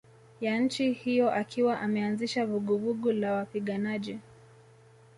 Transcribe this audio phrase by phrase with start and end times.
[0.41, 4.19] ya nchi hiyo akiwa ameanzisha vuguvugu la wapiganaji